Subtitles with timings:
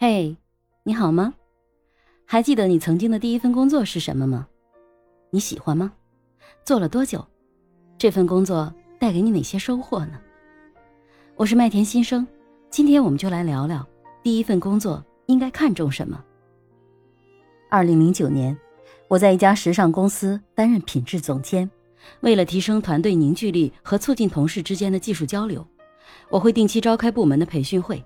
[0.00, 0.36] 嘿，
[0.84, 1.34] 你好吗？
[2.24, 4.46] 还记得你曾经的第一份工作是什么吗？
[5.30, 5.92] 你喜欢吗？
[6.64, 7.26] 做了多久？
[7.98, 10.12] 这份工作带给你哪些收获呢？
[11.34, 12.24] 我是麦田新生，
[12.70, 13.84] 今天我们就来聊聊
[14.22, 16.24] 第一份工作应该看重什么。
[17.68, 18.56] 二零零九年，
[19.08, 21.68] 我在一家时尚公司担任品质总监。
[22.20, 25.66] 为了提升团队凝聚力和促进同事之间的技术交流，
[26.30, 28.00] 我会定期召开部门的培训会。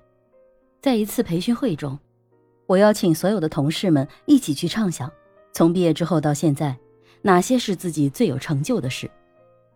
[0.83, 1.97] 在一次培训会中，
[2.67, 5.11] 我邀请所有的同事们一起去畅想，
[5.53, 6.77] 从毕业之后到现在，
[7.23, 9.09] 哪些是自己最有成就的事，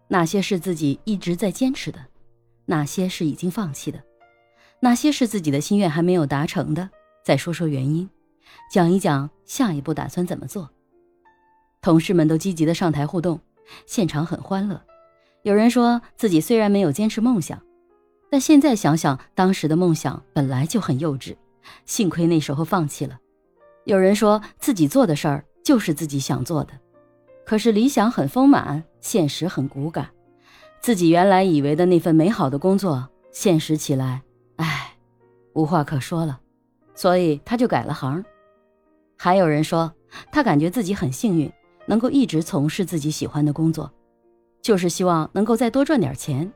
[0.09, 2.01] 哪些是自己一直在坚持的，
[2.65, 4.03] 哪些是已经放弃的，
[4.81, 6.91] 哪些是自己的心愿还没有达成的，
[7.25, 8.11] 再说说原因，
[8.69, 10.69] 讲一讲下一步打算怎么做。
[11.81, 13.39] 同事们都积极的上台互动。
[13.87, 14.83] 现场很欢乐，
[15.43, 17.61] 有人说自己虽然没有坚持梦想，
[18.37, 21.35] 但现在想想当时的梦想本来就很幼稚，
[21.87, 23.19] 幸亏那时候放弃了。
[23.85, 26.75] 有人说自己做的事儿就是自己想做的，
[27.47, 30.11] 可是理想很丰满，现实很骨感，
[30.83, 34.21] 自己原来以为的那份美好的工作，现实起来，
[34.57, 34.95] 唉，
[35.55, 36.39] 无话可说了，
[36.95, 38.23] 所以他就改了行。
[39.17, 39.91] 还有人说
[40.31, 41.51] 他感觉自己很幸运。
[41.87, 43.91] 能够一直从事自己喜欢的工作，
[44.61, 46.53] 就是希望能够再多赚点钱。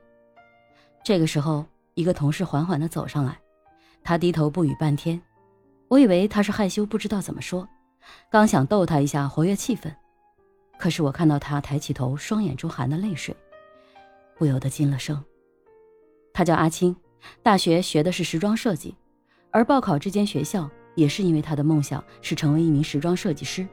[1.02, 3.38] 这个时候，一个同事缓缓地走上来，
[4.04, 5.20] 他低头不语半天。
[5.88, 7.66] 我以为他是害羞不知道怎么说，
[8.30, 9.92] 刚想逗他一下活跃气氛，
[10.78, 13.34] 可是我看到他抬起头，双眼中含的泪水，
[14.38, 15.22] 不由得惊了声。
[16.32, 16.94] 他叫阿青，
[17.42, 18.94] 大学学的是时装设计，
[19.50, 23.66] 而报考这间学校也是因为他的梦想是成为一名时装设计师。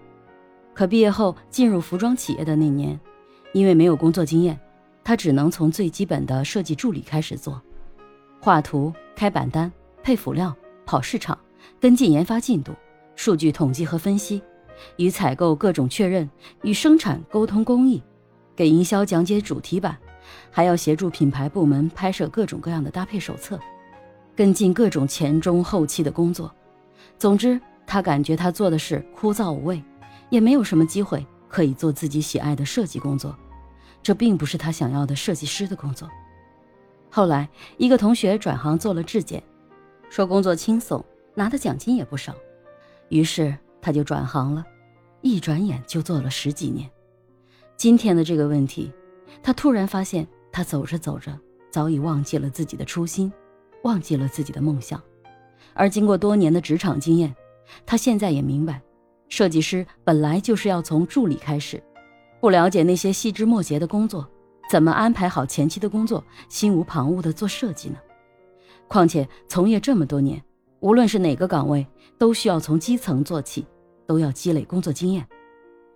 [0.73, 2.99] 可毕业后进入服装企业的那年，
[3.53, 4.59] 因为没有工作经验，
[5.07, 7.61] 他只能从最基本的设计助理开始做，
[8.41, 9.71] 画图、开版单、
[10.03, 10.53] 配辅料、
[10.85, 11.39] 跑市场、
[11.79, 12.73] 跟进研发进度、
[13.15, 14.41] 数据统计和分析，
[14.97, 16.29] 与采购各种确认，
[16.61, 18.03] 与生产沟通工艺，
[18.53, 19.97] 给营销讲解主题版，
[20.51, 23.57] 还要协助品牌部门拍摄各种各样的搭配手册，
[24.35, 26.53] 跟进各种前中后期的工作。
[27.17, 29.81] 总之，他感觉他做的事枯燥无味。
[30.29, 33.33] 也没有什么机会可以做自己喜爱的设计工作，
[34.01, 36.09] 这并不是他想要的设计师的工作。
[37.09, 39.41] 后来，一个同学转行做了质检，
[40.09, 41.03] 说工作轻松，
[41.33, 42.35] 拿的奖金也不少，
[43.09, 44.65] 于是他就转行了，
[45.21, 46.89] 一转眼就做了十几年。
[47.75, 48.91] 今天的这个问题，
[49.41, 51.37] 他突然发现，他走着走着
[51.69, 53.31] 早已忘记了自己的初心，
[53.83, 55.01] 忘记了自己的梦想。
[55.73, 57.35] 而经过多年的职场经验，
[57.85, 58.81] 他现在也明白。
[59.29, 61.83] 设计师本来就是要从助理开始，
[62.47, 64.25] 不了解那些细枝末节的工作，
[64.71, 67.97] 怎么安排好前期的工作，心无旁骛地做设计呢？
[68.87, 70.41] 况且从业这么多年，
[70.79, 71.85] 无论是哪个岗位，
[72.17, 73.67] 都需要从基层做起，
[74.05, 75.27] 都要积累工作经验。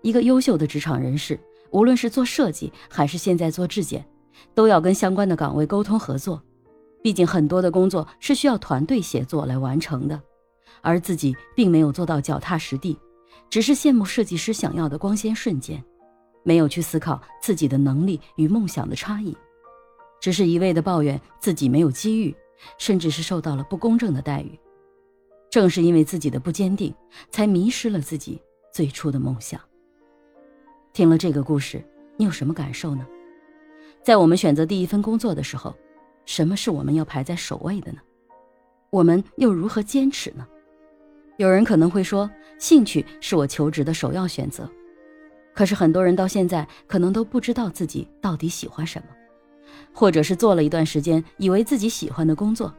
[0.02, 4.06] 一个优秀的职场人士，无论是做设计还是现在做质检，
[4.54, 6.44] 都要跟相关的岗位沟通合作。
[7.02, 10.22] 毕竟很多的工作是需要团队协作来完成的，
[10.82, 13.00] 而自己并没有做到脚踏实地。
[13.50, 15.82] 只是羡慕设计师想要的光鲜瞬间，
[16.44, 19.36] 没有去思考自己的能力与梦想的差异，
[20.20, 22.36] 只是一味的抱怨自己没有机遇，
[22.78, 24.60] 甚至是受到了不公正的待遇。
[25.50, 26.94] 正是因为自己的不坚定，
[27.30, 28.42] 才迷失了自己
[28.74, 29.60] 最初的梦想。
[30.94, 31.84] 听了这个故事，
[32.18, 33.06] 你有什么感受呢？
[34.02, 35.76] 在我们选择第一份工作的时候，
[36.26, 38.00] 什么是我们要排在首位的呢？
[38.90, 40.48] 我们又如何坚持呢？
[41.38, 44.70] 有人可能会说，兴趣是我求职的首要选择。
[45.54, 49.08] 可是很多人到现在可能都不知道自己到底喜欢什么，
[49.94, 52.74] 或者是做了一段时间，以为自己喜欢的工作，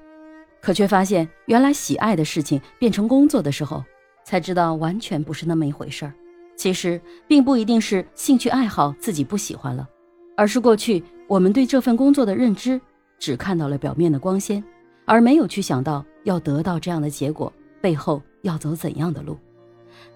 [0.60, 3.82] 可却发现原来喜爱的事情变成工作的时候，
[4.24, 6.12] 才知道完全不是那么一回事儿。
[6.56, 9.88] 其实并不一定是兴趣爱好自己不喜欢了，
[10.36, 12.80] 而是过去我们对这份工作的认知
[13.18, 14.62] 只看到了表面的光鲜，
[15.04, 18.22] 而没有去想到要得到这样的结果背后。
[18.42, 19.38] 要走怎样的路？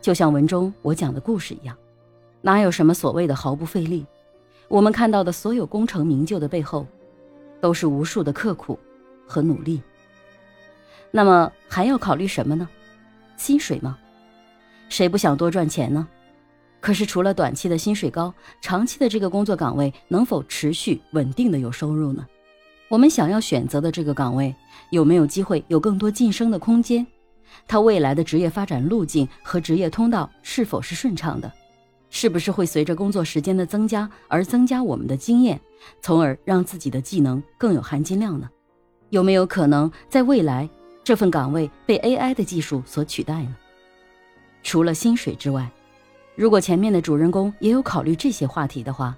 [0.01, 1.79] 就像文中我讲的故事一样，
[2.43, 4.07] 哪有什么所谓的毫不费力？
[4.69, 6.87] 我们看到的所有功成名就的背后，
[7.61, 8.79] 都是无数的刻苦
[9.27, 9.81] 和努力。
[11.11, 12.69] 那么还要考虑什么呢？
[13.37, 13.99] 薪水吗？
[14.89, 16.07] 谁不想多赚钱呢？
[16.81, 22.25] 可是除了短期的薪水高，长期的这个工作岗位能否持续稳定的有收入呢？
[22.89, 24.55] 我们想要选择的这个岗位
[24.91, 27.05] 有没有机会有更多晋升的空间？
[27.67, 31.51] 它未来的职业发展路径和职业通道是否是顺畅的？
[32.19, 35.61] 是不是会随着工作时间的增加而增加我们的经验，
[36.01, 38.49] 从而让自己的技能更有含金量呢？
[39.11, 40.67] 有没有可能在未来
[41.05, 43.55] 这份岗位被 AI 的技术所取代呢？
[44.63, 45.71] 除了薪水之外，
[46.35, 49.15] 如果前面的主人公也有考虑这些话题的话，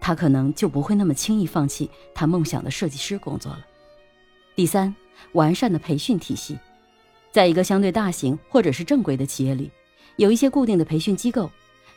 [0.00, 3.64] 他可能就不会那么轻易放弃他梦想的设计师工作了。
[4.56, 4.92] 第三，
[5.34, 6.58] 完善的培训体系，
[7.30, 9.70] 在一个相对大型或者是正规的企业里，
[10.16, 11.48] 有一些固定的培训机构，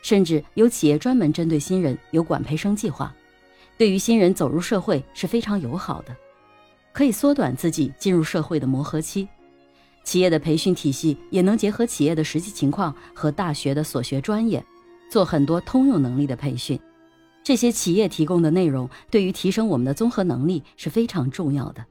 [0.04, 3.10] 甚至有企业专门针对新人有管培生计划，
[3.78, 6.14] 对于新人走入社会是非常友好的，
[6.92, 9.26] 可以缩短自己进入社会的磨合期。
[10.04, 14.62] 企业的培训体系也能结合企业的实际情况和大学的所学专业，
[15.10, 16.78] 做很多通用能力的培训。
[17.42, 21.82] 这些企业提供的内容对于提升我们的综合能力是非常重要的。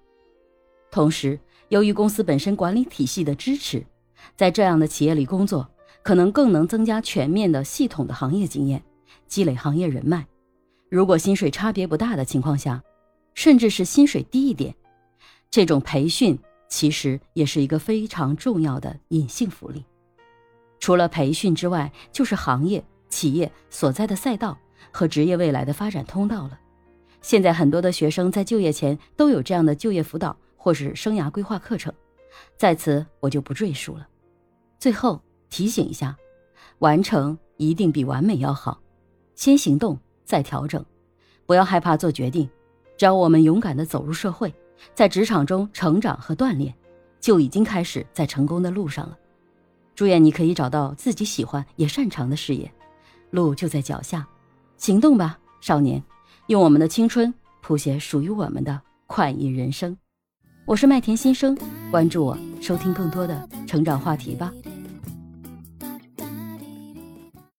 [0.92, 1.40] 同时，
[1.70, 3.84] 由于公司本身管理体系的支持，
[4.38, 5.68] 在这样的企业里工作，
[6.04, 8.84] 可能更能增加全面的系统的行业经验，
[9.28, 10.28] 积累行业人脉。
[10.90, 12.84] 如果薪水差别不大的情况下，
[13.34, 14.76] 甚至是薪水低一点，
[15.50, 16.38] 这种培训。
[16.70, 19.86] 其实也是一个非常重要的隐性福利。
[20.80, 24.58] 除了培训之外，就是行业、企业所在的赛道
[24.92, 26.60] 和职业未来的发展通道了。
[27.22, 31.94] 现在很多的学生在就业前都有这样的就业辅导或是生涯规划课程，
[32.58, 34.08] 在此我就不赘述了。
[34.80, 35.22] 最后
[35.54, 36.18] 提醒一下，
[36.80, 38.82] 完成一定比完美要好，
[39.36, 39.96] 先行动
[40.26, 40.84] 再调整，
[41.46, 42.50] 不要害怕做决定，
[42.98, 44.52] 只要我们勇敢地走入社会。
[44.96, 46.74] 在职场中成长和锻炼，
[47.20, 49.16] 就已经开始在成功的路上了。
[49.94, 52.74] 祝愿你可以找到自己喜欢也擅长的事业，
[53.30, 54.28] 路就在脚下，
[54.78, 56.04] 行动吧，少年！
[56.48, 59.96] 用我们的青春谱写属于我们的快意人生。
[60.66, 61.56] 我是麦田新生，
[61.92, 64.52] 关注我，收听更多的成长话题吧。